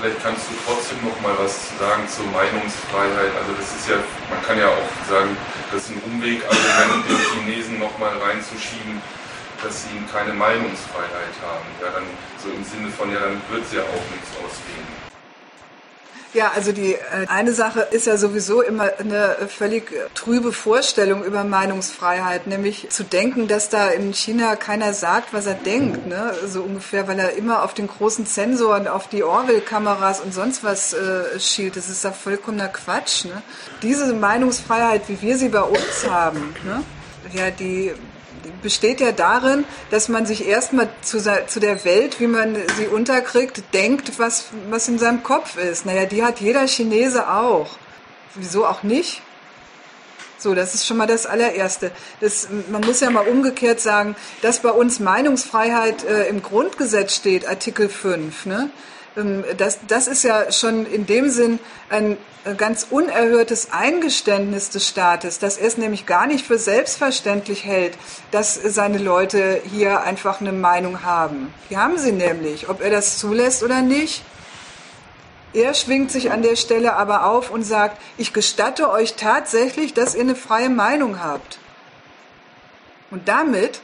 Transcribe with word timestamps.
vielleicht 0.00 0.22
kannst 0.22 0.48
du 0.48 0.54
trotzdem 0.64 0.98
noch 1.04 1.20
mal 1.20 1.36
was 1.36 1.68
sagen 1.78 2.08
zur 2.08 2.24
Meinungsfreiheit. 2.32 3.32
Also 3.36 3.52
das 3.52 3.68
ist 3.76 3.88
ja, 3.88 3.96
man 4.30 4.42
kann 4.42 4.58
ja 4.58 4.68
auch 4.68 4.90
sagen, 5.08 5.36
das 5.72 5.84
ist 5.84 5.90
ein 5.90 6.02
Umwegargument, 6.08 7.04
den 7.08 7.20
Chinesen 7.44 7.78
noch 7.78 7.96
mal 7.98 8.16
reinzuschieben, 8.16 9.00
dass 9.62 9.84
sie 9.84 10.00
keine 10.10 10.32
Meinungsfreiheit 10.32 11.36
haben. 11.44 11.66
Ja, 11.80 11.92
dann 11.92 12.08
so 12.42 12.48
im 12.48 12.64
Sinne 12.64 12.88
von, 12.88 13.12
ja, 13.12 13.20
dann 13.20 13.40
wird 13.50 13.64
es 13.64 13.72
ja 13.72 13.82
auch 13.82 14.06
nichts 14.10 14.32
ausgehen. 14.40 15.09
Ja, 16.32 16.52
also 16.54 16.70
die 16.70 16.94
äh, 16.94 17.26
eine 17.26 17.52
Sache 17.52 17.80
ist 17.90 18.06
ja 18.06 18.16
sowieso 18.16 18.62
immer 18.62 18.90
eine 18.98 19.36
völlig 19.48 19.90
trübe 20.14 20.52
Vorstellung 20.52 21.24
über 21.24 21.42
Meinungsfreiheit, 21.42 22.46
nämlich 22.46 22.88
zu 22.90 23.02
denken, 23.02 23.48
dass 23.48 23.68
da 23.68 23.88
in 23.88 24.14
China 24.14 24.54
keiner 24.54 24.94
sagt, 24.94 25.32
was 25.32 25.46
er 25.46 25.54
denkt, 25.54 26.06
ne? 26.06 26.32
so 26.46 26.62
ungefähr, 26.62 27.08
weil 27.08 27.18
er 27.18 27.32
immer 27.32 27.64
auf 27.64 27.74
den 27.74 27.88
großen 27.88 28.26
Sensor 28.26 28.94
auf 28.94 29.08
die 29.08 29.24
Orwell-Kameras 29.24 30.20
und 30.20 30.32
sonst 30.32 30.62
was 30.62 30.92
äh, 30.92 31.40
schielt. 31.40 31.76
Das 31.76 31.88
ist 31.88 32.04
ja 32.04 32.12
vollkommener 32.12 32.68
Quatsch. 32.68 33.24
Ne? 33.24 33.42
Diese 33.82 34.12
Meinungsfreiheit, 34.12 35.08
wie 35.08 35.20
wir 35.20 35.36
sie 35.36 35.48
bei 35.48 35.62
uns 35.62 36.08
haben, 36.08 36.54
ne? 36.64 36.84
ja, 37.32 37.50
die 37.50 37.92
besteht 38.62 39.00
ja 39.00 39.12
darin, 39.12 39.64
dass 39.90 40.08
man 40.08 40.26
sich 40.26 40.46
erstmal 40.46 40.88
zu, 41.02 41.18
zu 41.20 41.60
der 41.60 41.84
Welt, 41.84 42.20
wie 42.20 42.26
man 42.26 42.56
sie 42.76 42.86
unterkriegt, 42.86 43.62
denkt, 43.74 44.18
was, 44.18 44.46
was 44.68 44.88
in 44.88 44.98
seinem 44.98 45.22
Kopf 45.22 45.56
ist. 45.56 45.86
Naja, 45.86 46.06
die 46.06 46.24
hat 46.24 46.40
jeder 46.40 46.66
Chinese 46.66 47.28
auch. 47.30 47.76
Wieso 48.34 48.66
auch 48.66 48.82
nicht? 48.82 49.22
So, 50.38 50.54
das 50.54 50.74
ist 50.74 50.86
schon 50.86 50.96
mal 50.96 51.06
das 51.06 51.26
allererste. 51.26 51.90
Das, 52.20 52.48
man 52.70 52.80
muss 52.80 53.00
ja 53.00 53.10
mal 53.10 53.26
umgekehrt 53.26 53.80
sagen, 53.80 54.16
dass 54.40 54.60
bei 54.60 54.70
uns 54.70 54.98
Meinungsfreiheit 54.98 56.04
äh, 56.04 56.28
im 56.28 56.42
Grundgesetz 56.42 57.14
steht, 57.14 57.46
Artikel 57.46 57.90
5. 57.90 58.46
Ne? 58.46 58.70
Ähm, 59.16 59.44
das, 59.56 59.78
das 59.86 60.06
ist 60.06 60.22
ja 60.22 60.50
schon 60.52 60.86
in 60.86 61.06
dem 61.06 61.30
Sinn 61.30 61.58
ein 61.88 62.16
ganz 62.56 62.86
unerhörtes 62.88 63.70
Eingeständnis 63.70 64.70
des 64.70 64.88
Staates, 64.88 65.38
dass 65.38 65.58
er 65.58 65.68
es 65.68 65.76
nämlich 65.76 66.06
gar 66.06 66.26
nicht 66.26 66.46
für 66.46 66.58
selbstverständlich 66.58 67.64
hält, 67.64 67.98
dass 68.30 68.54
seine 68.54 68.98
Leute 68.98 69.60
hier 69.70 70.02
einfach 70.02 70.40
eine 70.40 70.52
Meinung 70.52 71.02
haben. 71.02 71.52
Die 71.68 71.76
haben 71.76 71.98
sie 71.98 72.12
nämlich, 72.12 72.68
ob 72.70 72.80
er 72.80 72.90
das 72.90 73.18
zulässt 73.18 73.62
oder 73.62 73.82
nicht. 73.82 74.22
Er 75.52 75.74
schwingt 75.74 76.10
sich 76.10 76.30
an 76.30 76.42
der 76.42 76.56
Stelle 76.56 76.94
aber 76.94 77.26
auf 77.26 77.50
und 77.50 77.64
sagt, 77.64 78.00
ich 78.16 78.32
gestatte 78.32 78.88
euch 78.88 79.16
tatsächlich, 79.16 79.92
dass 79.92 80.14
ihr 80.14 80.22
eine 80.22 80.36
freie 80.36 80.70
Meinung 80.70 81.20
habt. 81.22 81.58
Und 83.10 83.28
damit 83.28 83.80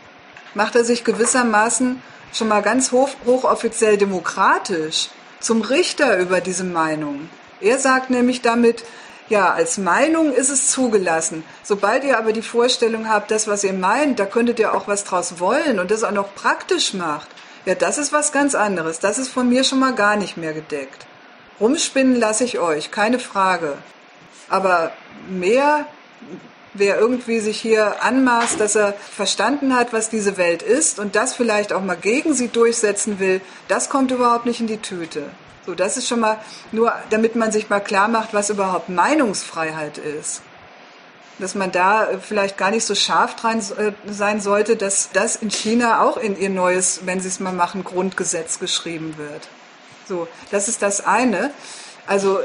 macht 0.54 0.76
er 0.76 0.84
sich 0.84 1.04
gewissermaßen 1.04 2.00
schon 2.36 2.48
mal 2.48 2.62
ganz 2.62 2.92
hoch, 2.92 3.10
hochoffiziell 3.24 3.96
demokratisch 3.96 5.08
zum 5.40 5.62
Richter 5.62 6.18
über 6.18 6.40
diese 6.40 6.64
Meinung. 6.64 7.28
Er 7.60 7.78
sagt 7.78 8.10
nämlich 8.10 8.42
damit, 8.42 8.84
ja, 9.28 9.52
als 9.52 9.78
Meinung 9.78 10.32
ist 10.32 10.50
es 10.50 10.70
zugelassen. 10.70 11.44
Sobald 11.62 12.04
ihr 12.04 12.18
aber 12.18 12.32
die 12.32 12.42
Vorstellung 12.42 13.08
habt, 13.08 13.30
das, 13.30 13.48
was 13.48 13.64
ihr 13.64 13.72
meint, 13.72 14.18
da 14.20 14.26
könntet 14.26 14.58
ihr 14.58 14.74
auch 14.74 14.86
was 14.86 15.04
draus 15.04 15.40
wollen 15.40 15.80
und 15.80 15.90
das 15.90 16.04
auch 16.04 16.12
noch 16.12 16.34
praktisch 16.34 16.94
macht, 16.94 17.28
ja, 17.64 17.74
das 17.74 17.98
ist 17.98 18.12
was 18.12 18.30
ganz 18.30 18.54
anderes. 18.54 19.00
Das 19.00 19.18
ist 19.18 19.28
von 19.28 19.48
mir 19.48 19.64
schon 19.64 19.80
mal 19.80 19.94
gar 19.94 20.16
nicht 20.16 20.36
mehr 20.36 20.52
gedeckt. 20.52 21.06
Rumspinnen 21.60 22.14
lasse 22.14 22.44
ich 22.44 22.60
euch, 22.60 22.92
keine 22.92 23.18
Frage. 23.18 23.76
Aber 24.48 24.92
mehr, 25.28 25.86
wer 26.78 26.98
irgendwie 26.98 27.40
sich 27.40 27.60
hier 27.60 28.02
anmaßt, 28.02 28.60
dass 28.60 28.74
er 28.74 28.92
verstanden 28.92 29.74
hat, 29.74 29.92
was 29.92 30.10
diese 30.10 30.36
Welt 30.36 30.62
ist 30.62 30.98
und 30.98 31.16
das 31.16 31.34
vielleicht 31.34 31.72
auch 31.72 31.82
mal 31.82 31.96
gegen 31.96 32.34
sie 32.34 32.48
durchsetzen 32.48 33.18
will, 33.18 33.40
das 33.68 33.88
kommt 33.88 34.10
überhaupt 34.10 34.46
nicht 34.46 34.60
in 34.60 34.66
die 34.66 34.78
Tüte. 34.78 35.24
So, 35.66 35.74
das 35.74 35.96
ist 35.96 36.06
schon 36.06 36.20
mal 36.20 36.38
nur, 36.70 36.92
damit 37.10 37.34
man 37.34 37.50
sich 37.50 37.68
mal 37.68 37.80
klar 37.80 38.06
macht, 38.06 38.32
was 38.32 38.50
überhaupt 38.50 38.88
Meinungsfreiheit 38.88 39.98
ist. 39.98 40.42
Dass 41.38 41.54
man 41.54 41.72
da 41.72 42.08
vielleicht 42.22 42.56
gar 42.56 42.70
nicht 42.70 42.86
so 42.86 42.94
scharf 42.94 43.34
dran 43.36 43.58
äh, 43.58 43.92
sein 44.06 44.40
sollte, 44.40 44.76
dass 44.76 45.10
das 45.12 45.36
in 45.36 45.50
China 45.50 46.02
auch 46.02 46.16
in 46.16 46.38
ihr 46.38 46.50
neues, 46.50 47.00
wenn 47.04 47.20
sie 47.20 47.28
es 47.28 47.40
mal 47.40 47.52
machen, 47.52 47.84
Grundgesetz 47.84 48.58
geschrieben 48.60 49.16
wird. 49.18 49.48
So, 50.08 50.28
das 50.50 50.68
ist 50.68 50.82
das 50.82 51.04
eine. 51.04 51.52
Also 52.06 52.38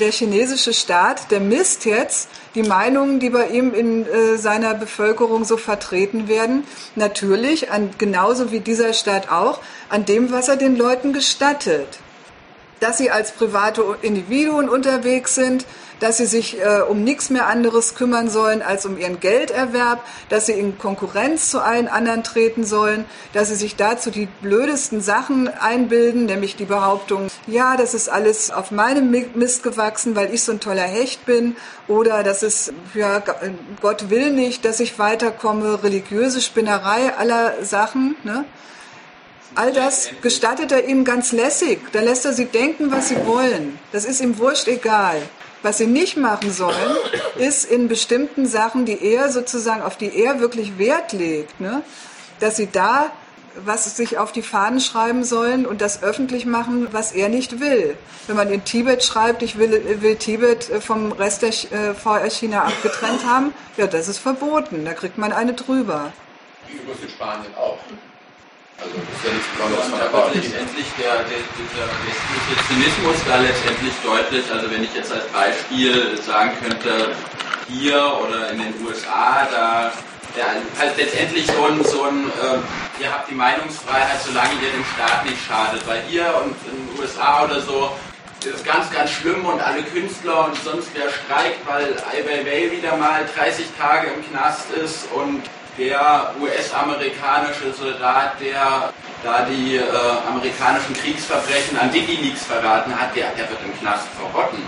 der 0.00 0.10
chinesische 0.10 0.72
Staat, 0.72 1.30
der 1.30 1.40
misst 1.40 1.84
jetzt 1.84 2.28
die 2.54 2.62
Meinungen, 2.62 3.20
die 3.20 3.30
bei 3.30 3.48
ihm 3.48 3.72
in 3.74 4.06
äh, 4.06 4.36
seiner 4.36 4.74
Bevölkerung 4.74 5.44
so 5.44 5.56
vertreten 5.56 6.28
werden, 6.28 6.64
natürlich 6.96 7.70
an, 7.70 7.90
genauso 7.98 8.50
wie 8.50 8.60
dieser 8.60 8.92
Staat 8.92 9.30
auch, 9.30 9.60
an 9.88 10.04
dem, 10.04 10.32
was 10.32 10.48
er 10.48 10.56
den 10.56 10.76
Leuten 10.76 11.12
gestattet. 11.12 11.98
Dass 12.80 12.98
sie 12.98 13.10
als 13.10 13.32
private 13.32 13.84
Individuen 14.02 14.68
unterwegs 14.68 15.34
sind, 15.34 15.64
dass 16.00 16.18
sie 16.18 16.26
sich 16.26 16.60
äh, 16.60 16.80
um 16.80 17.04
nichts 17.04 17.30
mehr 17.30 17.46
anderes 17.46 17.94
kümmern 17.94 18.28
sollen 18.28 18.62
als 18.62 18.86
um 18.86 18.98
ihren 18.98 19.20
Gelderwerb, 19.20 20.04
dass 20.28 20.46
sie 20.46 20.52
in 20.52 20.78
Konkurrenz 20.78 21.50
zu 21.50 21.60
allen 21.60 21.88
anderen 21.88 22.24
treten 22.24 22.64
sollen, 22.64 23.04
dass 23.32 23.48
sie 23.48 23.56
sich 23.56 23.76
dazu 23.76 24.10
die 24.10 24.28
blödesten 24.40 25.00
Sachen 25.00 25.48
einbilden, 25.48 26.26
nämlich 26.26 26.56
die 26.56 26.64
Behauptung, 26.64 27.28
ja, 27.46 27.76
das 27.76 27.94
ist 27.94 28.08
alles 28.08 28.50
auf 28.50 28.70
meinem 28.70 29.10
Mist 29.34 29.62
gewachsen, 29.62 30.16
weil 30.16 30.32
ich 30.32 30.42
so 30.42 30.52
ein 30.52 30.60
toller 30.60 30.82
Hecht 30.82 31.26
bin, 31.26 31.56
oder 31.86 32.22
das 32.22 32.42
ist, 32.42 32.72
ja, 32.94 33.22
Gott 33.80 34.10
will 34.10 34.30
nicht, 34.30 34.64
dass 34.64 34.80
ich 34.80 34.98
weiterkomme, 34.98 35.82
religiöse 35.82 36.40
Spinnerei 36.40 37.14
aller 37.16 37.54
Sachen, 37.62 38.16
ne? 38.24 38.44
All 39.54 39.72
das 39.72 40.10
gestattet 40.22 40.70
er 40.70 40.86
ihnen 40.86 41.04
ganz 41.04 41.32
lässig. 41.32 41.80
Da 41.92 42.00
lässt 42.00 42.24
er 42.24 42.32
sie 42.32 42.44
denken, 42.44 42.92
was 42.92 43.08
sie 43.08 43.26
wollen. 43.26 43.78
Das 43.92 44.04
ist 44.04 44.20
ihm 44.20 44.38
wurscht 44.38 44.68
egal. 44.68 45.22
Was 45.62 45.78
sie 45.78 45.86
nicht 45.86 46.16
machen 46.16 46.52
sollen, 46.52 46.96
ist 47.36 47.64
in 47.64 47.88
bestimmten 47.88 48.46
Sachen, 48.46 48.84
die 48.84 49.02
er 49.02 49.30
sozusagen, 49.30 49.82
auf 49.82 49.96
die 49.96 50.16
er 50.16 50.40
wirklich 50.40 50.78
Wert 50.78 51.12
legt, 51.12 51.60
ne, 51.60 51.82
dass 52.40 52.56
sie 52.56 52.68
da 52.70 53.10
was 53.64 53.96
sich 53.96 54.18
auf 54.18 54.32
die 54.32 54.42
Fahnen 54.42 54.80
schreiben 54.80 55.24
sollen 55.24 55.66
und 55.66 55.80
das 55.80 56.02
öffentlich 56.02 56.46
machen, 56.46 56.88
was 56.92 57.12
er 57.12 57.28
nicht 57.28 57.60
will. 57.60 57.96
Wenn 58.26 58.36
man 58.36 58.50
in 58.50 58.64
Tibet 58.64 59.02
schreibt, 59.02 59.42
ich 59.42 59.58
will, 59.58 60.00
will 60.00 60.16
Tibet 60.16 60.64
vom 60.80 61.12
Rest 61.12 61.42
der 61.42 61.48
äh, 61.48 61.94
VR 61.94 62.30
China 62.30 62.64
abgetrennt 62.64 63.24
haben, 63.26 63.52
ja, 63.76 63.86
das 63.86 64.08
ist 64.08 64.18
verboten. 64.18 64.84
Da 64.84 64.92
kriegt 64.94 65.18
man 65.18 65.32
eine 65.32 65.54
drüber. 65.54 66.12
Übrigens 66.70 67.02
in 67.02 67.08
Spanien 67.08 67.54
auch. 67.56 67.78
Also 68.78 68.94
das 68.94 69.10
ist 69.10 69.24
ja 69.26 69.32
nichts 69.34 69.48
Besonderes 69.50 69.86
von 69.90 69.98
der 69.98 70.06
Bauern. 70.06 70.32
letztendlich 70.34 70.86
der, 71.02 71.14
der, 71.26 71.42
dieser 71.58 71.86
westliche 72.06 72.54
Zynismus 72.70 73.18
da 73.26 73.36
letztendlich 73.42 73.94
deutlich, 74.06 74.44
also 74.54 74.70
wenn 74.70 74.84
ich 74.84 74.94
jetzt 74.94 75.12
als 75.12 75.26
Beispiel 75.34 76.16
sagen 76.22 76.52
könnte, 76.62 77.10
hier 77.66 77.98
oder 78.22 78.50
in 78.50 78.58
den 78.58 78.74
USA, 78.86 79.48
da 79.50 79.92
ja, 80.38 80.54
halt 80.78 80.96
letztendlich 80.96 81.46
so 81.46 81.64
ein, 81.66 81.84
so 81.84 82.04
ein 82.04 82.30
äh, 82.30 83.02
ihr 83.02 83.10
habt 83.12 83.28
die 83.28 83.34
Meinungsfreiheit, 83.34 84.22
solange 84.22 84.54
ihr 84.62 84.70
dem 84.70 84.84
Staat 84.94 85.24
nicht 85.24 85.42
schadet. 85.42 85.82
Weil 85.86 86.02
hier 86.06 86.30
und 86.44 86.54
in 86.70 86.78
den 86.78 87.00
USA 87.00 87.44
oder 87.44 87.60
so 87.60 87.90
ist 88.44 88.54
es 88.54 88.64
ganz, 88.64 88.90
ganz 88.92 89.10
schlimm 89.10 89.44
und 89.44 89.60
alle 89.60 89.82
Künstler 89.82 90.46
und 90.46 90.56
sonst 90.62 90.90
wer 90.94 91.10
streikt, 91.10 91.66
weil 91.66 91.96
Ai 92.06 92.22
Weiwei 92.22 92.70
wieder 92.70 92.96
mal 92.96 93.26
30 93.34 93.66
Tage 93.76 94.08
im 94.14 94.22
Knast 94.30 94.70
ist 94.70 95.10
und 95.12 95.42
der 95.78 96.34
US-amerikanische 96.40 97.72
Soldat, 97.72 98.40
der 98.40 98.92
da 99.22 99.42
die 99.42 99.76
äh, 99.76 99.82
amerikanischen 100.28 100.94
Kriegsverbrechen 100.94 101.78
an 101.78 101.92
Wikileaks 101.92 102.44
verraten 102.44 102.98
hat, 102.98 103.14
der, 103.14 103.30
der 103.30 103.48
wird 103.48 103.60
im 103.64 103.78
Knast 103.78 104.08
verrotten. 104.18 104.62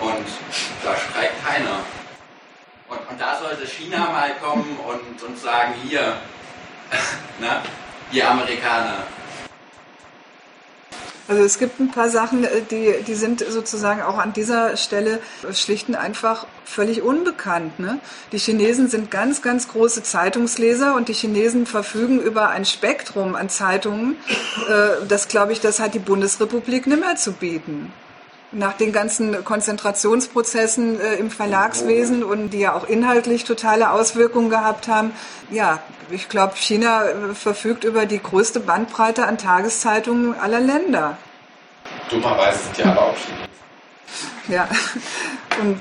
Und 0.00 0.26
da 0.84 0.94
streikt 0.96 1.44
keiner. 1.44 1.80
Und, 2.88 2.98
und 3.10 3.20
da 3.20 3.38
sollte 3.38 3.66
China 3.66 4.10
mal 4.10 4.34
kommen 4.42 4.78
und, 4.86 5.22
und 5.22 5.38
sagen, 5.38 5.74
hier, 5.82 6.16
na, 7.40 7.62
ihr 8.12 8.30
Amerikaner, 8.30 8.98
also 11.28 11.42
es 11.42 11.58
gibt 11.58 11.80
ein 11.80 11.90
paar 11.90 12.08
Sachen, 12.08 12.44
äh, 12.44 12.62
die, 12.70 12.94
die 13.06 13.14
sind 13.14 13.40
sozusagen 13.40 14.02
auch 14.02 14.18
an 14.18 14.32
dieser 14.32 14.76
Stelle 14.76 15.20
schlicht 15.52 15.88
und 15.88 15.94
einfach 15.96 16.46
völlig 16.64 17.02
unbekannt. 17.02 17.78
Ne? 17.78 17.98
Die 18.32 18.38
Chinesen 18.38 18.88
sind 18.88 19.10
ganz, 19.10 19.42
ganz 19.42 19.68
große 19.68 20.02
Zeitungsleser 20.02 20.94
und 20.94 21.08
die 21.08 21.14
Chinesen 21.14 21.66
verfügen 21.66 22.20
über 22.20 22.50
ein 22.50 22.64
Spektrum 22.64 23.34
an 23.34 23.48
Zeitungen. 23.48 24.16
Äh, 24.68 25.06
das, 25.08 25.28
glaube 25.28 25.52
ich, 25.52 25.60
das 25.60 25.80
hat 25.80 25.94
die 25.94 25.98
Bundesrepublik 25.98 26.86
nimmer 26.86 27.16
zu 27.16 27.32
bieten 27.32 27.92
nach 28.56 28.74
den 28.74 28.92
ganzen 28.92 29.44
Konzentrationsprozessen 29.44 31.00
äh, 31.00 31.14
im 31.14 31.30
Verlagswesen 31.30 32.24
und 32.24 32.50
die 32.50 32.60
ja 32.60 32.74
auch 32.74 32.88
inhaltlich 32.88 33.44
totale 33.44 33.90
Auswirkungen 33.90 34.50
gehabt 34.50 34.88
haben. 34.88 35.12
Ja, 35.50 35.80
ich 36.10 36.28
glaube, 36.28 36.54
China 36.56 37.04
äh, 37.04 37.34
verfügt 37.34 37.84
über 37.84 38.06
die 38.06 38.22
größte 38.22 38.60
Bandbreite 38.60 39.26
an 39.26 39.38
Tageszeitungen 39.38 40.38
aller 40.38 40.60
Länder. 40.60 41.16
Dummerweise 42.10 42.58
sind 42.64 42.78
ja 42.78 42.84
alle 42.86 43.00
auch 43.00 43.16
Chinesen. 43.16 43.46
Ja, 44.48 44.68
und 45.60 45.80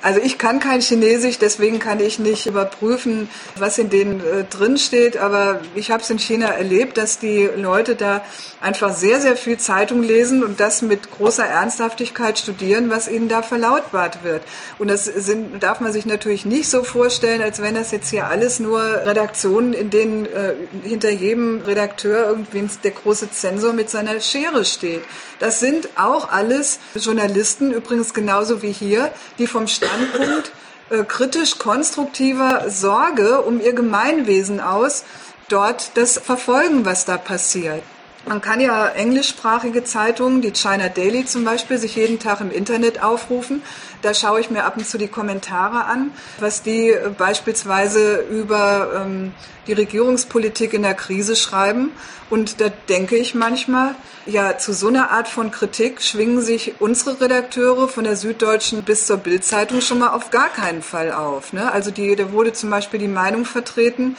Also 0.00 0.20
ich 0.22 0.38
kann 0.38 0.60
kein 0.60 0.80
Chinesisch, 0.80 1.38
deswegen 1.38 1.80
kann 1.80 1.98
ich 1.98 2.18
nicht 2.18 2.46
überprüfen, 2.46 3.28
was 3.56 3.78
in 3.78 3.90
denen 3.90 4.20
äh, 4.20 4.44
drin 4.44 4.78
steht. 4.78 5.16
Aber 5.16 5.60
ich 5.74 5.90
habe 5.90 6.02
es 6.02 6.10
in 6.10 6.18
China 6.18 6.46
erlebt, 6.46 6.96
dass 6.98 7.18
die 7.18 7.48
Leute 7.56 7.96
da 7.96 8.24
einfach 8.60 8.94
sehr, 8.94 9.20
sehr 9.20 9.36
viel 9.36 9.58
Zeitung 9.58 10.02
lesen 10.02 10.44
und 10.44 10.60
das 10.60 10.82
mit 10.82 11.10
großer 11.10 11.44
Ernsthaftigkeit 11.44 12.38
studieren, 12.38 12.90
was 12.90 13.08
ihnen 13.08 13.28
da 13.28 13.42
verlautbart 13.42 14.22
wird. 14.22 14.42
Und 14.78 14.88
das 14.88 15.04
sind, 15.04 15.62
darf 15.62 15.80
man 15.80 15.92
sich 15.92 16.06
natürlich 16.06 16.44
nicht 16.44 16.68
so 16.68 16.84
vorstellen, 16.84 17.42
als 17.42 17.60
wenn 17.60 17.74
das 17.74 17.90
jetzt 17.90 18.10
hier 18.10 18.28
alles 18.28 18.60
nur 18.60 18.80
Redaktionen, 18.80 19.72
in 19.72 19.90
denen 19.90 20.26
äh, 20.26 20.54
hinter 20.84 21.10
jedem 21.10 21.62
Redakteur 21.62 22.28
irgendwie 22.28 22.68
der 22.84 22.90
große 22.92 23.30
Zensor 23.30 23.72
mit 23.72 23.90
seiner 23.90 24.20
Schere 24.20 24.64
steht. 24.64 25.02
Das 25.38 25.60
sind 25.60 25.88
auch 25.96 26.30
alles 26.30 26.78
Journalisten, 26.94 27.72
übrigens 27.72 28.12
genauso 28.14 28.62
wie 28.62 28.72
hier, 28.72 29.12
die 29.38 29.46
vom 29.46 29.68
Standpunkt 29.88 30.52
äh, 30.90 31.04
kritisch-konstruktiver 31.04 32.70
Sorge 32.70 33.42
um 33.42 33.60
ihr 33.60 33.72
Gemeinwesen 33.72 34.60
aus 34.60 35.04
dort 35.48 35.96
das 35.96 36.18
verfolgen, 36.18 36.84
was 36.84 37.04
da 37.04 37.16
passiert. 37.16 37.82
Man 38.26 38.42
kann 38.42 38.60
ja 38.60 38.88
englischsprachige 38.88 39.84
Zeitungen, 39.84 40.42
die 40.42 40.52
China 40.52 40.88
Daily 40.88 41.24
zum 41.24 41.44
Beispiel, 41.44 41.78
sich 41.78 41.96
jeden 41.96 42.18
Tag 42.18 42.40
im 42.40 42.50
Internet 42.50 43.02
aufrufen. 43.02 43.62
Da 44.02 44.14
schaue 44.14 44.40
ich 44.40 44.50
mir 44.50 44.64
ab 44.64 44.76
und 44.76 44.86
zu 44.86 44.98
die 44.98 45.08
Kommentare 45.08 45.84
an, 45.84 46.12
was 46.40 46.62
die 46.62 46.90
äh, 46.90 47.10
beispielsweise 47.16 48.24
über 48.30 49.02
ähm, 49.04 49.32
die 49.66 49.72
Regierungspolitik 49.74 50.72
in 50.72 50.82
der 50.82 50.94
Krise 50.94 51.36
schreiben. 51.36 51.92
Und 52.30 52.60
da 52.60 52.68
denke 52.88 53.16
ich 53.16 53.34
manchmal, 53.34 53.94
ja, 54.26 54.58
zu 54.58 54.74
so 54.74 54.88
einer 54.88 55.10
Art 55.10 55.28
von 55.28 55.50
Kritik 55.50 56.02
schwingen 56.02 56.42
sich 56.42 56.74
unsere 56.80 57.20
Redakteure 57.20 57.88
von 57.88 58.04
der 58.04 58.16
Süddeutschen 58.16 58.82
bis 58.82 59.06
zur 59.06 59.16
Bildzeitung 59.16 59.80
schon 59.80 60.00
mal 60.00 60.10
auf 60.10 60.30
gar 60.30 60.48
keinen 60.48 60.82
Fall 60.82 61.12
auf. 61.12 61.54
Ne? 61.54 61.72
Also 61.72 61.90
die, 61.90 62.14
da 62.16 62.32
wurde 62.32 62.52
zum 62.52 62.68
Beispiel 62.68 63.00
die 63.00 63.08
Meinung 63.08 63.46
vertreten, 63.46 64.16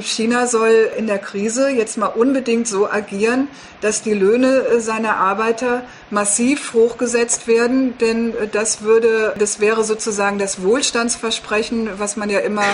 China 0.00 0.46
soll 0.46 0.90
in 0.96 1.06
der 1.06 1.18
Krise 1.18 1.68
jetzt 1.68 1.98
mal 1.98 2.06
unbedingt 2.06 2.66
so 2.66 2.90
agieren, 2.90 3.48
dass 3.82 4.02
die 4.02 4.14
Löhne 4.14 4.80
seiner 4.80 5.16
Arbeiter 5.16 5.82
massiv 6.14 6.72
hochgesetzt 6.72 7.46
werden, 7.46 7.98
denn 7.98 8.32
das 8.52 8.82
würde, 8.82 9.34
das 9.38 9.60
wäre 9.60 9.84
sozusagen 9.84 10.38
das 10.38 10.62
Wohlstandsversprechen, 10.62 11.98
was 11.98 12.16
man 12.16 12.30
ja 12.30 12.38
immer 12.38 12.64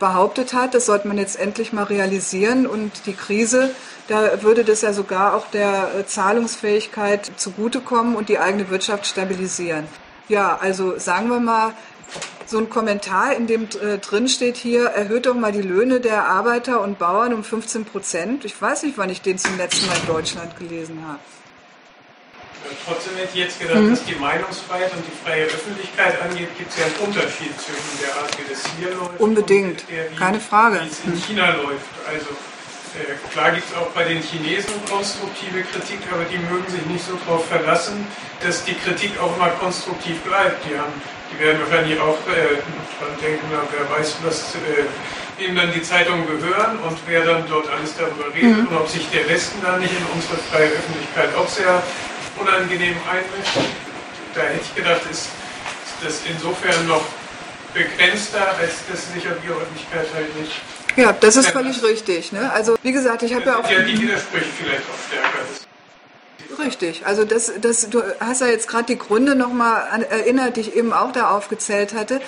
behauptet 0.00 0.52
hat. 0.52 0.74
Das 0.74 0.86
sollte 0.86 1.08
man 1.08 1.16
jetzt 1.16 1.38
endlich 1.38 1.72
mal 1.72 1.84
realisieren 1.84 2.66
und 2.66 2.92
die 3.06 3.14
Krise 3.14 3.70
da 4.08 4.42
würde 4.42 4.64
das 4.64 4.80
ja 4.80 4.92
sogar 4.92 5.34
auch 5.34 5.46
der 5.50 5.94
äh, 5.94 6.06
Zahlungsfähigkeit 6.06 7.30
zugutekommen 7.36 8.16
und 8.16 8.30
die 8.30 8.38
eigene 8.38 8.70
Wirtschaft 8.70 9.06
stabilisieren. 9.06 9.86
Ja, 10.28 10.58
also 10.60 10.98
sagen 10.98 11.28
wir 11.28 11.40
mal, 11.40 11.74
so 12.46 12.56
ein 12.56 12.70
Kommentar, 12.70 13.36
in 13.36 13.46
dem 13.46 13.64
äh, 13.64 13.98
drin 13.98 14.28
steht 14.28 14.56
hier, 14.56 14.86
erhöht 14.86 15.26
doch 15.26 15.34
mal 15.34 15.52
die 15.52 15.60
Löhne 15.60 16.00
der 16.00 16.26
Arbeiter 16.26 16.80
und 16.80 16.98
Bauern 16.98 17.34
um 17.34 17.44
15 17.44 17.84
Prozent. 17.84 18.46
Ich 18.46 18.60
weiß 18.60 18.84
nicht, 18.84 18.96
wann 18.96 19.10
ich 19.10 19.20
den 19.20 19.36
zum 19.36 19.58
letzten 19.58 19.86
Mal 19.86 19.98
in 19.98 20.06
Deutschland 20.06 20.58
gelesen 20.58 21.04
habe. 21.06 21.20
Trotzdem 22.86 23.16
hätte 23.16 23.30
ich 23.34 23.44
jetzt 23.44 23.60
gedacht, 23.60 23.78
mhm. 23.78 23.92
was 23.92 24.04
die 24.04 24.14
Meinungsfreiheit 24.14 24.92
und 24.92 25.04
die 25.06 25.16
freie 25.24 25.44
Öffentlichkeit 25.44 26.20
angeht, 26.22 26.48
gibt 26.56 26.70
es 26.70 26.78
ja 26.78 26.86
einen 26.86 26.96
Unterschied 27.06 27.52
zwischen 27.60 27.92
der 28.02 28.14
Art, 28.16 28.30
wie 28.38 28.48
das 28.48 28.62
hier 28.78 28.90
läuft 28.94 29.20
Unbedingt, 29.20 29.80
und 29.82 29.90
der, 29.90 30.10
wie, 30.10 30.16
keine 30.16 30.40
Frage. 30.40 30.80
wie 30.82 30.88
es 30.88 31.04
in 31.04 31.14
mhm. 31.14 31.22
China 31.22 31.50
läuft. 31.56 31.88
Also 32.06 32.30
äh, 32.96 33.14
klar 33.32 33.52
gibt 33.52 33.68
es 33.68 33.74
auch 33.76 33.88
bei 33.92 34.04
den 34.04 34.22
Chinesen 34.22 34.74
konstruktive 34.90 35.62
Kritik, 35.62 36.00
aber 36.10 36.24
die 36.24 36.38
mögen 36.38 36.68
sich 36.70 36.84
nicht 36.86 37.04
so 37.04 37.14
darauf 37.26 37.46
verlassen, 37.46 38.06
dass 38.40 38.64
die 38.64 38.74
Kritik 38.74 39.18
auch 39.20 39.34
immer 39.36 39.50
konstruktiv 39.60 40.20
bleibt. 40.22 40.64
Die, 40.64 40.76
haben, 40.78 40.92
die 41.32 41.38
werden 41.38 41.60
wahrscheinlich 41.60 42.00
auch 42.00 42.18
äh, 42.28 42.58
dran 42.96 43.14
denken, 43.20 43.46
na, 43.52 43.62
wer 43.70 43.84
weiß, 43.98 44.16
was 44.24 44.54
äh, 44.56 44.88
wem 45.38 45.54
dann 45.54 45.72
die 45.72 45.82
Zeitungen 45.82 46.26
gehören 46.26 46.78
und 46.80 46.98
wer 47.06 47.24
dann 47.24 47.44
dort 47.48 47.68
alles 47.70 47.94
darüber 47.96 48.34
redet 48.34 48.58
mhm. 48.58 48.66
und 48.68 48.76
ob 48.76 48.88
sich 48.88 49.08
der 49.10 49.28
Westen 49.28 49.58
dann 49.62 49.80
nicht 49.80 49.92
in 49.92 50.04
unsere 50.14 50.36
freie 50.50 50.68
Öffentlichkeit 50.68 51.34
auch 51.36 51.48
sehr 51.48 51.82
unangenehm 52.40 52.96
einmischt. 53.10 53.58
Da 54.34 54.42
hätte 54.42 54.60
ich 54.62 54.74
gedacht, 54.74 55.02
ist, 55.10 55.28
ist 55.28 56.04
das 56.04 56.20
insofern 56.28 56.86
noch 56.86 57.04
begrenzter, 57.74 58.56
als 58.58 58.86
dass 58.90 59.12
sich 59.12 59.26
auf 59.28 59.36
die 59.42 59.48
Öffentlichkeit 59.48 60.06
halt 60.14 60.40
nicht 60.40 60.52
ja, 60.98 61.12
das 61.12 61.36
ist 61.36 61.50
völlig 61.50 61.80
richtig. 61.82 62.32
Ne? 62.32 62.50
Also 62.52 62.76
wie 62.82 62.90
gesagt, 62.90 63.22
ich 63.22 63.32
habe 63.32 63.44
ja 63.44 63.58
auch... 63.58 63.70
Ja, 63.70 63.82
die 63.82 64.00
Widersprüche 64.00 64.46
vielleicht 64.60 64.82
auch 64.82 65.06
stärker. 65.06 66.64
Richtig, 66.64 67.06
also 67.06 67.24
das, 67.24 67.52
das, 67.60 67.88
du 67.88 68.02
hast 68.18 68.40
ja 68.40 68.48
jetzt 68.48 68.66
gerade 68.66 68.86
die 68.86 68.98
Gründe 68.98 69.36
nochmal 69.36 70.06
erinnert, 70.10 70.56
die 70.56 70.62
ich 70.62 70.74
eben 70.74 70.92
auch 70.92 71.12
da 71.12 71.30
aufgezählt 71.30 71.94
hatte. 71.94 72.20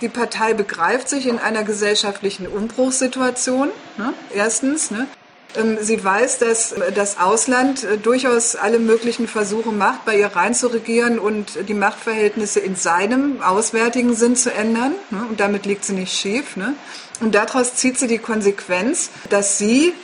Die 0.00 0.08
Partei 0.08 0.54
begreift 0.54 1.08
sich 1.08 1.26
in 1.26 1.38
einer 1.38 1.62
gesellschaftlichen 1.62 2.48
Umbruchssituation, 2.48 3.68
ne? 3.96 4.12
erstens. 4.34 4.90
Ne? 4.90 5.06
Ähm, 5.54 5.78
sie 5.80 6.02
weiß, 6.02 6.38
dass 6.38 6.74
das 6.94 7.18
Ausland 7.18 7.84
äh, 7.84 7.98
durchaus 7.98 8.56
alle 8.56 8.78
möglichen 8.78 9.28
Versuche 9.28 9.70
macht, 9.70 10.04
bei 10.04 10.18
ihr 10.18 10.28
reinzuregieren 10.28 11.18
und 11.18 11.68
die 11.68 11.74
Machtverhältnisse 11.74 12.60
in 12.60 12.76
seinem 12.76 13.42
auswärtigen 13.42 14.14
Sinn 14.14 14.36
zu 14.36 14.52
ändern. 14.52 14.94
Ne? 15.10 15.26
Und 15.28 15.40
damit 15.40 15.66
liegt 15.66 15.84
sie 15.84 15.94
nicht 15.94 16.12
schief. 16.12 16.56
Ne? 16.56 16.74
Und 17.20 17.34
daraus 17.34 17.74
zieht 17.74 17.98
sie 17.98 18.06
die 18.06 18.18
Konsequenz, 18.18 19.10
dass 19.30 19.58
sie 19.58 19.94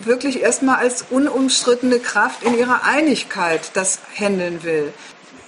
wirklich 0.00 0.42
erstmal 0.42 0.76
als 0.76 1.04
unumstrittene 1.10 1.98
Kraft 1.98 2.42
in 2.42 2.56
ihrer 2.56 2.84
Einigkeit 2.84 3.70
das 3.74 3.98
handeln 4.14 4.62
will. 4.62 4.92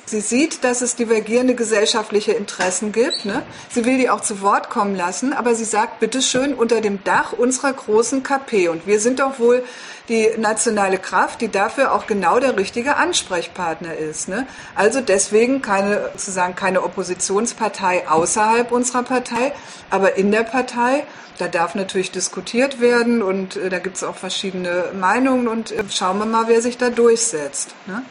Sie 0.06 0.20
sieht, 0.20 0.64
dass 0.64 0.81
es 0.81 0.97
divergierende 0.97 1.55
gesellschaftliche 1.55 2.32
Interessen 2.32 2.91
gibt. 2.91 3.25
Ne? 3.25 3.43
Sie 3.70 3.85
will 3.85 3.97
die 3.97 4.11
auch 4.11 4.20
zu 4.20 4.41
Wort 4.41 4.69
kommen 4.69 4.97
lassen, 4.97 5.32
aber 5.32 5.55
sie 5.55 5.64
sagt, 5.64 6.00
bitteschön, 6.00 6.55
unter 6.55 6.81
dem 6.81 7.05
Dach 7.05 7.32
unserer 7.32 7.73
großen 7.73 8.23
KP. 8.23 8.69
Und 8.69 8.87
wir 8.87 8.99
sind 8.99 9.20
doch 9.20 9.38
wohl 9.38 9.62
die 10.08 10.29
nationale 10.37 10.99
Kraft, 10.99 11.41
die 11.41 11.49
dafür 11.49 11.94
auch 11.94 12.06
genau 12.06 12.41
der 12.41 12.56
richtige 12.56 12.97
Ansprechpartner 12.97 13.97
ist. 13.97 14.29
Ne? 14.29 14.47
Also 14.75 15.00
deswegen 15.00 15.62
keine, 15.62 16.11
sozusagen 16.14 16.56
keine 16.56 16.82
Oppositionspartei 16.82 18.08
außerhalb 18.08 18.73
unserer 18.73 19.05
Partei, 19.05 19.53
aber 19.88 20.17
in 20.17 20.32
der 20.32 20.43
Partei. 20.43 21.05
Da 21.38 21.49
darf 21.49 21.75
natürlich 21.75 22.11
diskutiert 22.11 22.82
werden 22.82 23.23
und 23.23 23.56
äh, 23.56 23.70
da 23.70 23.79
gibt 23.79 23.96
es 23.96 24.05
auch 24.05 24.17
verschiedene 24.17 24.87
Meinungen 24.93 25.49
und 25.49 25.70
äh, 25.70 25.85
schauen 25.88 26.19
wir 26.19 26.26
mal, 26.26 26.49
wer 26.49 26.61
sich 26.61 26.76
da 26.76 26.91
durchsetzt. 26.91 27.70
Ne? 27.87 28.03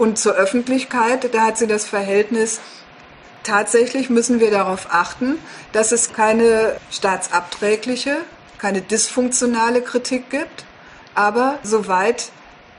Und 0.00 0.18
zur 0.18 0.32
Öffentlichkeit, 0.32 1.34
da 1.34 1.42
hat 1.42 1.58
sie 1.58 1.66
das 1.66 1.84
Verhältnis, 1.84 2.60
tatsächlich 3.42 4.08
müssen 4.08 4.40
wir 4.40 4.50
darauf 4.50 4.86
achten, 4.94 5.38
dass 5.74 5.92
es 5.92 6.14
keine 6.14 6.78
staatsabträgliche, 6.90 8.16
keine 8.56 8.80
dysfunktionale 8.80 9.82
Kritik 9.82 10.30
gibt. 10.30 10.64
Aber 11.14 11.58
soweit, 11.64 12.30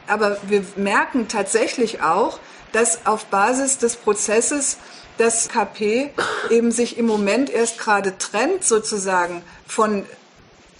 aber 0.07 0.37
wir 0.47 0.65
merken 0.77 1.27
tatsächlich 1.27 2.01
auch, 2.01 2.39
dass 2.71 3.05
auf 3.05 3.25
Basis 3.25 3.77
des 3.77 3.97
Prozesses 3.97 4.77
das 5.19 5.47
KP 5.47 6.09
eben 6.49 6.71
sich 6.71 6.97
im 6.97 7.05
Moment 7.05 7.51
erst 7.51 7.77
gerade 7.77 8.17
trennt 8.17 8.63
sozusagen 8.63 9.43
von 9.67 10.07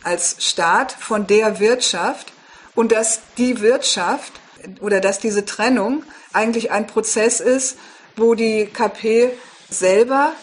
als 0.03 0.37
Staat 0.39 0.91
von 0.91 1.27
der 1.27 1.59
Wirtschaft 1.59 2.33
und 2.73 2.91
dass 2.91 3.19
die 3.37 3.61
Wirtschaft 3.61 4.33
oder 4.79 5.01
dass 5.01 5.19
diese 5.19 5.45
Trennung 5.45 6.03
eigentlich 6.33 6.71
ein 6.71 6.87
Prozess 6.87 7.39
ist, 7.39 7.77
wo 8.15 8.35
die 8.35 8.65
KP 8.65 9.31
selber 9.69 10.33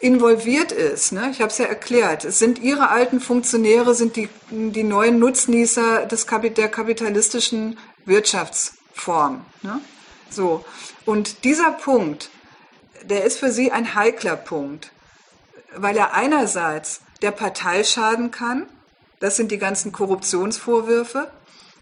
involviert 0.00 0.72
ist. 0.72 1.12
Ne? 1.12 1.28
Ich 1.30 1.40
habe 1.40 1.50
es 1.50 1.58
ja 1.58 1.66
erklärt. 1.66 2.24
Es 2.24 2.38
sind 2.38 2.58
ihre 2.58 2.88
alten 2.90 3.20
Funktionäre, 3.20 3.94
sind 3.94 4.16
die, 4.16 4.28
die 4.50 4.84
neuen 4.84 5.18
Nutznießer 5.18 6.06
des 6.06 6.26
der 6.26 6.68
kapitalistischen 6.68 7.78
Wirtschaftsform. 8.04 9.44
Ne? 9.62 9.80
So. 10.30 10.64
Und 11.04 11.44
dieser 11.44 11.72
Punkt, 11.72 12.30
der 13.02 13.24
ist 13.24 13.38
für 13.38 13.50
sie 13.50 13.72
ein 13.72 13.94
heikler 13.94 14.36
Punkt, 14.36 14.92
weil 15.76 15.96
er 15.96 16.14
einerseits 16.14 17.00
der 17.22 17.32
Partei 17.32 17.82
schaden 17.82 18.30
kann, 18.30 18.66
das 19.20 19.36
sind 19.36 19.50
die 19.50 19.58
ganzen 19.58 19.90
Korruptionsvorwürfe, 19.90 21.30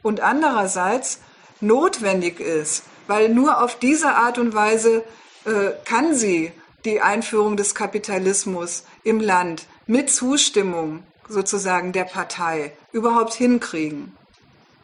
und 0.02 0.20
andererseits 0.20 1.18
notwendig 1.60 2.38
ist, 2.38 2.84
weil 3.06 3.28
nur 3.28 3.62
auf 3.62 3.78
diese 3.78 4.14
Art 4.14 4.38
und 4.38 4.54
Weise 4.54 5.04
äh, 5.44 5.72
kann 5.84 6.14
sie 6.14 6.52
die 6.84 7.00
Einführung 7.00 7.56
des 7.56 7.74
Kapitalismus 7.74 8.84
im 9.04 9.20
Land 9.20 9.66
mit 9.86 10.10
Zustimmung 10.10 11.02
sozusagen 11.28 11.92
der 11.92 12.04
Partei 12.04 12.72
überhaupt 12.92 13.34
hinkriegen. 13.34 14.16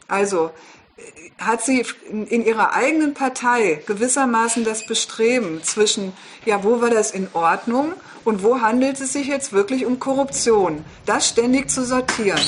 Also 0.07 0.51
äh, 0.97 1.01
hat 1.37 1.63
sie 1.63 1.85
in 2.11 2.45
ihrer 2.45 2.73
eigenen 2.73 3.13
Partei 3.13 3.81
gewissermaßen 3.85 4.63
das 4.63 4.85
Bestreben 4.85 5.63
zwischen, 5.63 6.13
ja, 6.45 6.63
wo 6.63 6.81
war 6.81 6.89
das 6.89 7.11
in 7.11 7.27
Ordnung 7.33 7.93
und 8.23 8.43
wo 8.43 8.61
handelt 8.61 8.99
es 8.99 9.13
sich 9.13 9.27
jetzt 9.27 9.53
wirklich 9.53 9.85
um 9.85 9.99
Korruption, 9.99 10.85
das 11.05 11.27
ständig 11.27 11.69
zu 11.69 11.83
sortieren. 11.85 12.41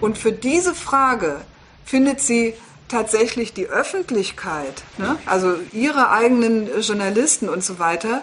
Und 0.00 0.16
für 0.16 0.32
diese 0.32 0.74
Frage 0.74 1.40
findet 1.84 2.20
sie 2.20 2.54
tatsächlich 2.88 3.52
die 3.52 3.66
Öffentlichkeit, 3.66 4.82
ne, 4.96 5.16
also 5.26 5.54
ihre 5.72 6.10
eigenen 6.10 6.68
Journalisten 6.80 7.48
und 7.48 7.62
so 7.62 7.78
weiter, 7.78 8.22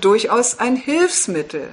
durchaus 0.00 0.58
ein 0.58 0.76
Hilfsmittel. 0.76 1.68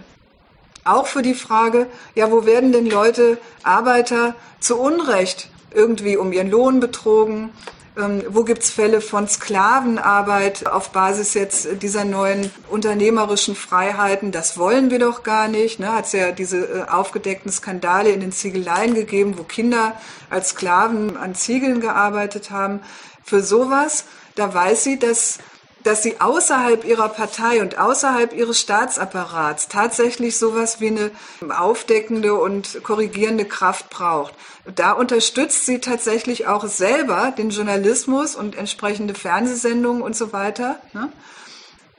Auch 0.84 1.08
für 1.08 1.22
die 1.22 1.34
Frage, 1.34 1.88
ja, 2.16 2.32
wo 2.32 2.46
werden 2.46 2.72
denn 2.72 2.90
Leute, 2.90 3.38
Arbeiter 3.64 4.36
zu 4.60 4.78
Unrecht 4.80 5.50
irgendwie 5.74 6.16
um 6.18 6.32
ihren 6.32 6.50
Lohn 6.50 6.80
betrogen? 6.80 7.50
Ähm, 7.98 8.24
wo 8.30 8.44
gibt's 8.44 8.70
Fälle 8.70 9.02
von 9.02 9.28
Sklavenarbeit 9.28 10.68
auf 10.68 10.92
Basis 10.92 11.34
jetzt 11.34 11.82
dieser 11.82 12.06
neuen 12.06 12.52
unternehmerischen 12.70 13.56
Freiheiten? 13.56 14.32
Das 14.32 14.58
wollen 14.58 14.92
wir 14.92 15.00
doch 15.00 15.24
gar 15.24 15.48
nicht. 15.48 15.80
Ne? 15.80 15.92
Hat 15.92 16.06
es 16.06 16.12
ja 16.12 16.32
diese 16.32 16.58
äh, 16.58 16.90
aufgedeckten 16.90 17.52
Skandale 17.52 18.12
in 18.12 18.20
den 18.20 18.32
Ziegeleien 18.32 18.94
gegeben, 18.94 19.38
wo 19.38 19.44
Kinder 19.44 20.00
als 20.30 20.50
Sklaven 20.50 21.18
an 21.18 21.34
Ziegeln 21.34 21.82
gearbeitet 21.82 22.52
haben. 22.52 22.82
Für 23.24 23.42
sowas, 23.42 24.06
da 24.36 24.54
weiß 24.54 24.84
sie, 24.84 25.00
dass 25.00 25.40
dass 25.88 26.04
sie 26.04 26.20
außerhalb 26.20 26.84
ihrer 26.84 27.08
Partei 27.08 27.62
und 27.62 27.78
außerhalb 27.78 28.34
ihres 28.34 28.60
Staatsapparats 28.60 29.70
tatsächlich 29.70 30.38
sowas 30.38 30.82
wie 30.82 30.88
eine 30.88 31.12
aufdeckende 31.48 32.34
und 32.34 32.84
korrigierende 32.84 33.46
Kraft 33.46 33.90
braucht. 33.90 34.34
Da 34.76 34.92
unterstützt 34.92 35.66
sie 35.66 35.80
tatsächlich 35.80 36.46
auch 36.46 36.68
selber 36.68 37.34
den 37.38 37.52
Journalismus 37.52 38.36
und 38.36 38.58
entsprechende 38.58 39.14
Fernsehsendungen 39.14 40.02
und 40.02 40.14
so 40.14 40.34
weiter. 40.34 40.76
Ne? 40.92 41.10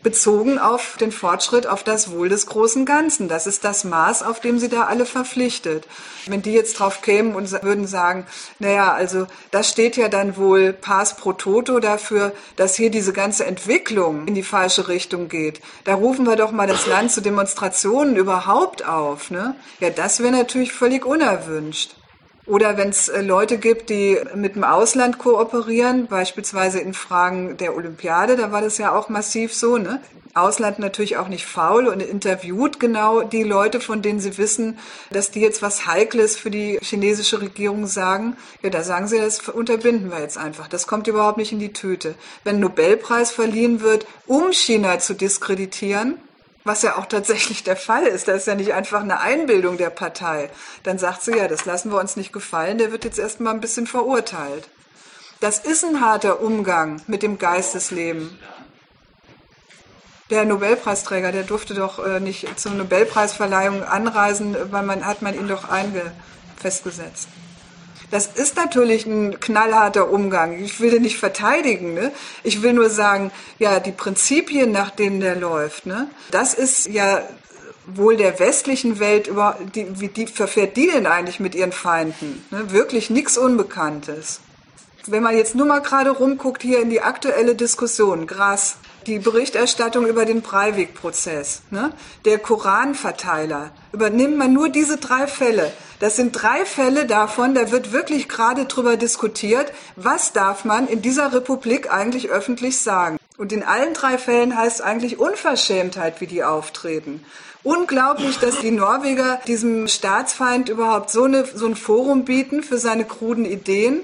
Bezogen 0.08 0.58
auf 0.58 0.96
den 0.98 1.12
Fortschritt, 1.12 1.66
auf 1.66 1.82
das 1.82 2.10
Wohl 2.10 2.30
des 2.30 2.46
großen 2.46 2.86
Ganzen. 2.86 3.28
Das 3.28 3.46
ist 3.46 3.62
das 3.62 3.84
Maß, 3.84 4.22
auf 4.22 4.40
dem 4.40 4.58
sie 4.58 4.70
da 4.70 4.84
alle 4.84 5.04
verpflichtet. 5.04 5.86
Wenn 6.26 6.40
die 6.40 6.54
jetzt 6.54 6.78
drauf 6.78 7.02
kämen 7.02 7.34
und 7.34 7.52
würden 7.62 7.86
sagen, 7.86 8.26
naja, 8.58 8.94
also 8.94 9.26
das 9.50 9.68
steht 9.68 9.98
ja 9.98 10.08
dann 10.08 10.38
wohl 10.38 10.72
pass 10.72 11.14
pro 11.14 11.34
toto 11.34 11.78
dafür, 11.78 12.32
dass 12.56 12.74
hier 12.74 12.90
diese 12.90 13.12
ganze 13.12 13.44
Entwicklung 13.44 14.26
in 14.26 14.34
die 14.34 14.42
falsche 14.42 14.88
Richtung 14.88 15.28
geht. 15.28 15.60
Da 15.84 15.96
rufen 15.96 16.24
wir 16.24 16.36
doch 16.36 16.52
mal 16.52 16.66
das 16.66 16.86
Land 16.86 17.12
zu 17.12 17.20
Demonstrationen 17.20 18.16
überhaupt 18.16 18.88
auf. 18.88 19.30
Ne? 19.30 19.56
Ja, 19.80 19.90
das 19.90 20.20
wäre 20.20 20.32
natürlich 20.32 20.72
völlig 20.72 21.04
unerwünscht. 21.04 21.97
Oder 22.48 22.78
wenn 22.78 22.88
es 22.88 23.08
äh, 23.08 23.20
Leute 23.20 23.58
gibt, 23.58 23.90
die 23.90 24.18
mit 24.34 24.56
dem 24.56 24.64
Ausland 24.64 25.18
kooperieren, 25.18 26.06
beispielsweise 26.06 26.80
in 26.80 26.94
Fragen 26.94 27.58
der 27.58 27.76
Olympiade, 27.76 28.36
da 28.36 28.50
war 28.50 28.62
das 28.62 28.78
ja 28.78 28.96
auch 28.96 29.10
massiv 29.10 29.54
so, 29.54 29.76
ne? 29.76 30.00
Ausland 30.34 30.78
natürlich 30.78 31.16
auch 31.16 31.28
nicht 31.28 31.44
faul 31.46 31.88
und 31.88 32.00
interviewt 32.00 32.78
genau 32.78 33.22
die 33.22 33.42
Leute, 33.42 33.80
von 33.80 34.02
denen 34.02 34.20
sie 34.20 34.38
wissen, 34.38 34.78
dass 35.10 35.30
die 35.30 35.40
jetzt 35.40 35.62
was 35.62 35.86
Heikles 35.86 36.36
für 36.36 36.50
die 36.50 36.78
chinesische 36.80 37.40
Regierung 37.40 37.86
sagen. 37.86 38.36
Ja, 38.62 38.70
da 38.70 38.82
sagen 38.82 39.08
sie, 39.08 39.18
das 39.18 39.40
unterbinden 39.48 40.10
wir 40.10 40.20
jetzt 40.20 40.38
einfach. 40.38 40.68
Das 40.68 40.86
kommt 40.86 41.06
überhaupt 41.06 41.38
nicht 41.38 41.52
in 41.52 41.58
die 41.58 41.72
Tüte. 41.72 42.14
Wenn 42.44 42.60
Nobelpreis 42.60 43.30
verliehen 43.30 43.80
wird, 43.80 44.06
um 44.26 44.52
China 44.52 44.98
zu 44.98 45.14
diskreditieren, 45.14 46.18
was 46.68 46.82
ja 46.82 46.96
auch 46.96 47.06
tatsächlich 47.06 47.64
der 47.64 47.76
Fall 47.76 48.04
ist. 48.04 48.28
Das 48.28 48.36
ist 48.36 48.46
ja 48.46 48.54
nicht 48.54 48.74
einfach 48.74 49.00
eine 49.00 49.20
Einbildung 49.20 49.76
der 49.78 49.90
Partei. 49.90 50.50
Dann 50.84 50.98
sagt 50.98 51.22
sie, 51.22 51.36
ja, 51.36 51.48
das 51.48 51.64
lassen 51.64 51.90
wir 51.90 51.98
uns 51.98 52.14
nicht 52.14 52.32
gefallen, 52.32 52.78
der 52.78 52.92
wird 52.92 53.04
jetzt 53.04 53.18
erstmal 53.18 53.54
ein 53.54 53.60
bisschen 53.60 53.88
verurteilt. 53.88 54.68
Das 55.40 55.58
ist 55.58 55.84
ein 55.84 56.00
harter 56.00 56.40
Umgang 56.40 57.02
mit 57.08 57.22
dem 57.22 57.38
Geistesleben. 57.38 58.38
Der 60.30 60.44
Nobelpreisträger, 60.44 61.32
der 61.32 61.44
durfte 61.44 61.74
doch 61.74 62.04
äh, 62.04 62.20
nicht 62.20 62.60
zur 62.60 62.72
Nobelpreisverleihung 62.72 63.82
anreisen, 63.82 64.56
weil 64.70 64.82
man 64.82 65.06
hat 65.06 65.22
man 65.22 65.34
ihn 65.34 65.48
doch 65.48 65.68
einge 65.68 66.12
festgesetzt. 66.56 67.28
Das 68.10 68.26
ist 68.26 68.56
natürlich 68.56 69.06
ein 69.06 69.38
knallharter 69.38 70.10
Umgang. 70.10 70.62
Ich 70.62 70.80
will 70.80 70.90
den 70.90 71.02
nicht 71.02 71.18
verteidigen. 71.18 71.94
Ne? 71.94 72.12
Ich 72.42 72.62
will 72.62 72.72
nur 72.72 72.90
sagen, 72.90 73.30
ja, 73.58 73.80
die 73.80 73.92
Prinzipien, 73.92 74.72
nach 74.72 74.90
denen 74.90 75.20
der 75.20 75.36
läuft, 75.36 75.86
ne, 75.86 76.08
das 76.30 76.54
ist 76.54 76.88
ja 76.88 77.22
wohl 77.86 78.16
der 78.16 78.38
westlichen 78.38 78.98
Welt 78.98 79.26
über, 79.26 79.56
die, 79.74 80.00
wie 80.00 80.08
die 80.08 80.26
verfährt 80.26 80.76
die 80.76 80.88
denn 80.88 81.06
eigentlich 81.06 81.40
mit 81.40 81.54
ihren 81.54 81.72
Feinden? 81.72 82.44
Ne? 82.50 82.70
Wirklich 82.70 83.10
nichts 83.10 83.38
Unbekanntes. 83.38 84.40
Wenn 85.06 85.22
man 85.22 85.36
jetzt 85.36 85.54
nur 85.54 85.64
mal 85.64 85.80
gerade 85.80 86.10
rumguckt 86.10 86.62
hier 86.62 86.80
in 86.80 86.90
die 86.90 87.00
aktuelle 87.00 87.54
Diskussion, 87.54 88.26
Gras, 88.26 88.76
die 89.06 89.18
Berichterstattung 89.18 90.06
über 90.06 90.26
den 90.26 90.42
Breivik-Prozess, 90.42 91.62
ne? 91.70 91.92
der 92.26 92.38
Koranverteiler, 92.38 93.70
übernimmt 93.92 94.36
man 94.36 94.52
nur 94.52 94.68
diese 94.68 94.98
drei 94.98 95.26
Fälle. 95.26 95.72
Das 96.00 96.14
sind 96.14 96.32
drei 96.32 96.64
Fälle 96.64 97.06
davon, 97.06 97.54
da 97.54 97.72
wird 97.72 97.92
wirklich 97.92 98.28
gerade 98.28 98.66
drüber 98.66 98.96
diskutiert, 98.96 99.72
was 99.96 100.32
darf 100.32 100.64
man 100.64 100.86
in 100.86 101.02
dieser 101.02 101.32
Republik 101.32 101.92
eigentlich 101.92 102.30
öffentlich 102.30 102.78
sagen. 102.78 103.18
Und 103.36 103.52
in 103.52 103.64
allen 103.64 103.94
drei 103.94 104.18
Fällen 104.18 104.56
heißt 104.56 104.82
eigentlich 104.82 105.18
Unverschämtheit, 105.18 106.20
wie 106.20 106.26
die 106.26 106.44
auftreten. 106.44 107.24
Unglaublich, 107.64 108.38
dass 108.38 108.60
die 108.60 108.70
Norweger 108.70 109.40
diesem 109.46 109.88
Staatsfeind 109.88 110.68
überhaupt 110.68 111.10
so, 111.10 111.24
eine, 111.24 111.44
so 111.44 111.66
ein 111.66 111.76
Forum 111.76 112.24
bieten 112.24 112.62
für 112.62 112.78
seine 112.78 113.04
kruden 113.04 113.44
Ideen 113.44 114.00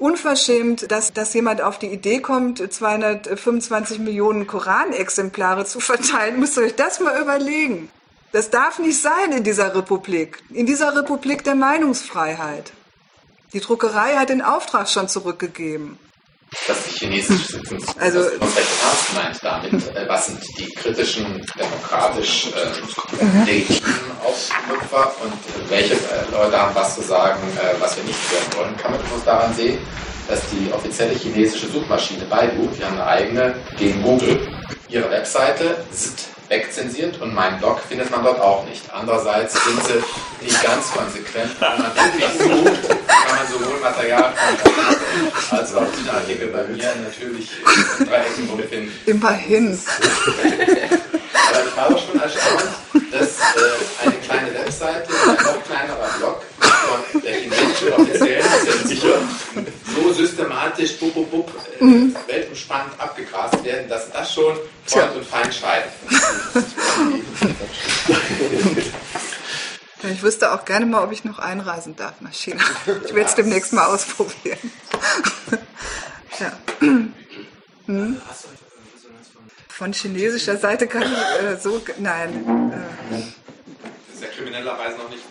unverschämt, 0.00 0.90
dass, 0.90 1.12
dass 1.12 1.34
jemand 1.34 1.62
auf 1.62 1.78
die 1.78 1.88
Idee 1.88 2.20
kommt, 2.20 2.72
225 2.72 3.98
Millionen 3.98 4.46
Koranexemplare 4.46 5.66
zu 5.66 5.78
verteilen. 5.78 6.40
Müsst 6.40 6.56
ihr 6.56 6.64
euch 6.64 6.74
das 6.74 7.00
mal 7.00 7.20
überlegen. 7.20 7.90
Das 8.32 8.50
darf 8.50 8.78
nicht 8.78 9.00
sein 9.00 9.32
in 9.32 9.42
dieser 9.42 9.74
Republik, 9.74 10.42
in 10.50 10.66
dieser 10.66 10.94
Republik 10.96 11.42
der 11.42 11.56
Meinungsfreiheit. 11.56 12.72
Die 13.52 13.60
Druckerei 13.60 14.14
hat 14.14 14.28
den 14.28 14.42
Auftrag 14.42 14.88
schon 14.88 15.08
zurückgegeben. 15.08 15.98
Dass 16.66 16.84
die 16.84 16.90
chinesische 16.90 17.58
Sitzungsgruppe 17.58 18.00
also, 18.00 18.18
was 18.18 18.56
ernst 18.56 19.14
meint 19.14 19.38
damit, 19.42 19.96
äh, 19.96 20.08
was 20.08 20.26
sind 20.26 20.40
die 20.58 20.66
kritischen, 20.74 21.44
demokratisch 21.58 22.48
äh, 22.48 23.24
mhm. 23.24 23.44
legitimen 23.44 24.10
Aufrüpfer 24.24 25.12
und 25.22 25.70
welche 25.70 25.94
äh, 25.94 26.30
Leute 26.32 26.60
haben 26.60 26.74
was 26.74 26.96
zu 26.96 27.02
sagen, 27.02 27.40
äh, 27.56 27.80
was 27.80 27.96
wir 27.96 28.04
nicht 28.04 28.18
hören 28.30 28.58
wollen, 28.58 28.76
kann 28.76 28.92
man 28.92 29.00
bloß 29.00 29.24
daran 29.24 29.54
sehen, 29.54 29.78
dass 30.26 30.40
die 30.50 30.72
offizielle 30.72 31.14
chinesische 31.14 31.68
Suchmaschine 31.68 32.24
Baidu, 32.24 32.68
die 32.76 32.84
haben 32.84 32.94
eine 32.94 33.06
eigene 33.06 33.54
gegen 33.76 34.02
Google, 34.02 34.48
ihre 34.88 35.08
Webseite 35.10 35.84
ist 35.92 36.30
wegzensiert 36.50 37.20
und 37.20 37.32
meinen 37.32 37.58
Blog 37.58 37.80
findet 37.88 38.10
man 38.10 38.24
dort 38.24 38.40
auch 38.40 38.66
nicht. 38.66 38.82
Andererseits 38.92 39.54
sind 39.54 39.80
sie 39.86 40.44
nicht 40.44 40.62
ganz 40.62 40.90
konsequent. 40.90 41.52
Wenn 41.60 41.78
man 41.78 41.94
wirklich 41.94 42.28
sucht, 42.38 42.88
kann 42.88 43.36
man 43.36 43.46
sowohl 43.50 43.78
Material 43.80 44.34
von 44.34 45.58
als 45.58 45.74
auch 45.74 45.86
den 45.96 46.10
Artikel 46.10 46.48
bei 46.48 46.64
mir 46.64 46.92
natürlich 47.02 47.50
in 47.98 48.06
drei 48.06 48.16
Ecken 48.16 48.68
finden. 48.68 48.92
Immerhin. 49.06 49.78
Aber 51.48 51.64
ich 51.64 51.76
war 51.76 51.88
doch 51.88 52.06
schon 52.06 52.20
erstaunt, 52.20 52.70
dass 53.12 53.28
äh, 53.38 54.06
eine 54.06 54.16
kleine 54.16 54.54
Webseite, 54.54 55.08
ein 55.28 55.44
noch 55.44 55.64
kleinerer 55.64 56.08
Blog 56.18 56.42
von 56.58 57.22
der 57.22 57.32
chinesischen 57.32 57.92
offiziellen 57.92 58.44
Zensur 58.64 59.18
so 59.94 60.12
systematisch 60.12 60.98
bub, 60.98 61.14
bub, 61.14 61.30
bub, 61.30 61.52
äh, 61.80 61.84
mhm. 61.84 62.16
weltumspannend 62.26 62.98
abgegrast 62.98 63.62
werden, 63.64 63.88
dass 63.88 64.10
das 64.10 64.32
schon 64.32 64.56
Freund 64.86 65.16
und 65.16 65.26
Feind 65.26 65.54
schreibt. 65.54 65.90
Ich 70.02 70.22
wüsste 70.22 70.52
auch 70.52 70.64
gerne 70.64 70.86
mal, 70.86 71.04
ob 71.04 71.12
ich 71.12 71.24
noch 71.24 71.38
einreisen 71.38 71.94
darf 71.94 72.20
nach 72.20 72.32
China. 72.32 72.62
Ich 73.04 73.14
werde 73.14 73.28
es 73.28 73.34
demnächst 73.34 73.72
mal 73.72 73.86
ausprobieren. 73.86 74.58
ja. 76.40 76.52
Hm? 77.86 78.20
Von 79.68 79.92
chinesischer 79.92 80.58
Seite 80.58 80.86
kann 80.86 81.02
ich 81.02 81.44
äh, 81.44 81.56
so. 81.56 81.82
Nein. 81.98 82.70
Äh, 83.10 83.22
das 84.06 84.14
ist 84.14 84.22
ja 84.22 84.28
kriminellerweise 84.28 84.96
noch 84.96 85.10
nicht. 85.10 85.24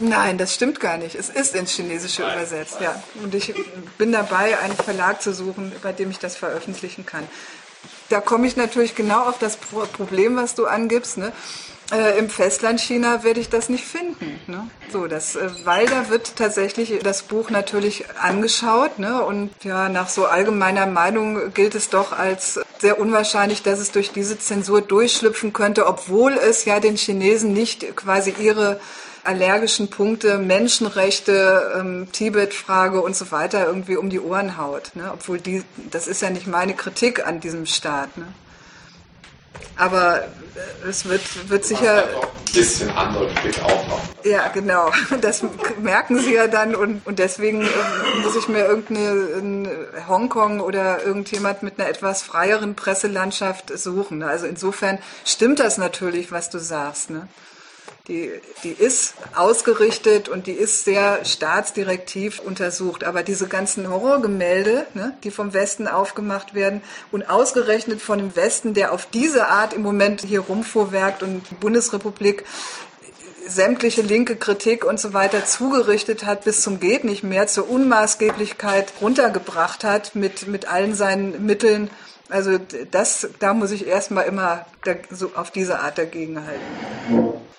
Nein, 0.00 0.38
das 0.38 0.54
stimmt 0.54 0.80
gar 0.80 0.96
nicht. 0.96 1.14
Es 1.14 1.28
ist 1.28 1.54
ins 1.54 1.72
Chinesische 1.72 2.22
Nein, 2.22 2.34
übersetzt, 2.34 2.78
ja. 2.80 3.02
Und 3.22 3.34
ich 3.34 3.54
bin 3.98 4.12
dabei, 4.12 4.58
einen 4.58 4.76
Verlag 4.76 5.22
zu 5.22 5.32
suchen, 5.32 5.72
bei 5.82 5.92
dem 5.92 6.10
ich 6.10 6.18
das 6.18 6.36
veröffentlichen 6.36 7.06
kann. 7.06 7.28
Da 8.08 8.20
komme 8.20 8.46
ich 8.46 8.56
natürlich 8.56 8.94
genau 8.94 9.24
auf 9.24 9.38
das 9.38 9.56
Problem, 9.56 10.36
was 10.36 10.54
du 10.54 10.66
angibst. 10.66 11.16
Ne? 11.16 11.32
Äh, 11.92 12.18
Im 12.18 12.28
Festland 12.28 12.80
China 12.80 13.24
werde 13.24 13.40
ich 13.40 13.48
das 13.48 13.68
nicht 13.68 13.84
finden. 13.84 14.40
Ne? 14.46 14.68
So, 14.90 15.06
das, 15.06 15.36
äh, 15.36 15.48
weil 15.64 15.86
da 15.86 16.08
wird 16.08 16.36
tatsächlich 16.36 16.98
das 17.02 17.22
Buch 17.22 17.50
natürlich 17.50 18.04
angeschaut 18.20 18.98
ne? 18.98 19.22
und 19.22 19.50
ja, 19.62 19.88
nach 19.88 20.08
so 20.08 20.26
allgemeiner 20.26 20.86
Meinung 20.86 21.52
gilt 21.54 21.74
es 21.74 21.90
doch 21.90 22.12
als 22.12 22.60
sehr 22.78 22.98
unwahrscheinlich, 22.98 23.62
dass 23.62 23.80
es 23.80 23.90
durch 23.90 24.12
diese 24.12 24.38
Zensur 24.38 24.80
durchschlüpfen 24.80 25.52
könnte, 25.52 25.86
obwohl 25.86 26.32
es 26.34 26.64
ja 26.64 26.80
den 26.80 26.96
Chinesen 26.96 27.52
nicht 27.52 27.96
quasi 27.96 28.34
ihre 28.38 28.80
allergischen 29.24 29.88
Punkte, 29.88 30.38
Menschenrechte, 30.38 31.72
ähm, 31.78 32.08
Tibet-Frage 32.12 33.00
und 33.00 33.16
so 33.16 33.30
weiter 33.30 33.66
irgendwie 33.66 33.96
um 33.96 34.10
die 34.10 34.20
Ohren 34.20 34.58
haut. 34.58 34.92
Ne? 34.94 35.10
Obwohl 35.12 35.40
die, 35.40 35.64
das 35.90 36.06
ist 36.06 36.22
ja 36.22 36.30
nicht 36.30 36.46
meine 36.46 36.74
Kritik 36.74 37.26
an 37.26 37.40
diesem 37.40 37.66
Staat. 37.66 38.16
Ne? 38.16 38.26
Aber 39.76 40.20
äh, 40.22 40.88
es 40.88 41.08
wird, 41.08 41.48
wird 41.48 41.64
sicher. 41.64 42.04
Ein 42.04 42.52
bisschen 42.52 42.90
andere 42.90 43.28
Kritik 43.34 43.62
auch 43.62 43.88
noch. 43.88 44.00
Ja, 44.24 44.48
genau. 44.48 44.92
Das 45.20 45.42
merken 45.80 46.18
sie 46.18 46.34
ja 46.34 46.46
dann 46.46 46.74
und, 46.74 47.06
und 47.06 47.18
deswegen 47.18 47.62
äh, 47.62 48.20
muss 48.22 48.36
ich 48.36 48.48
mir 48.48 48.66
irgendeine 48.66 49.68
Hongkong 50.08 50.60
oder 50.60 51.02
irgendjemand 51.04 51.62
mit 51.62 51.80
einer 51.80 51.88
etwas 51.88 52.22
freieren 52.22 52.74
Presselandschaft 52.74 53.76
suchen. 53.76 54.22
Also 54.22 54.46
insofern 54.46 54.98
stimmt 55.24 55.60
das 55.60 55.78
natürlich, 55.78 56.30
was 56.30 56.50
du 56.50 56.58
sagst. 56.58 57.10
Ne? 57.10 57.26
Die, 58.08 58.30
die 58.64 58.72
ist 58.72 59.14
ausgerichtet 59.34 60.28
und 60.28 60.46
die 60.46 60.52
ist 60.52 60.84
sehr 60.84 61.24
staatsdirektiv 61.24 62.38
untersucht. 62.38 63.02
Aber 63.02 63.22
diese 63.22 63.48
ganzen 63.48 63.88
Horrorgemälde, 63.90 64.86
ne, 64.92 65.16
die 65.24 65.30
vom 65.30 65.54
Westen 65.54 65.88
aufgemacht 65.88 66.52
werden 66.52 66.82
und 67.12 67.30
ausgerechnet 67.30 68.02
von 68.02 68.18
dem 68.18 68.36
Westen, 68.36 68.74
der 68.74 68.92
auf 68.92 69.06
diese 69.06 69.48
Art 69.48 69.72
im 69.72 69.80
Moment 69.80 70.20
hier 70.20 70.40
rumfuhrwerkt 70.40 71.22
und 71.22 71.48
die 71.50 71.54
Bundesrepublik 71.54 72.44
sämtliche 73.48 74.02
linke 74.02 74.36
Kritik 74.36 74.84
und 74.84 75.00
so 75.00 75.14
weiter 75.14 75.46
zugerichtet 75.46 76.26
hat 76.26 76.44
bis 76.44 76.60
zum 76.60 76.80
geht 76.80 77.04
nicht 77.04 77.24
mehr 77.24 77.46
zur 77.46 77.70
Unmaßgeblichkeit 77.70 78.92
runtergebracht 79.00 79.84
hat 79.84 80.14
mit 80.14 80.46
mit 80.46 80.66
allen 80.66 80.94
seinen 80.94 81.44
Mitteln 81.44 81.90
also 82.30 82.58
das 82.90 83.28
da 83.40 83.52
muss 83.52 83.70
ich 83.70 83.86
erstmal 83.86 84.24
immer 84.24 84.64
so 85.10 85.32
auf 85.34 85.50
diese 85.50 85.80
Art 85.80 85.98
dagegen 85.98 86.40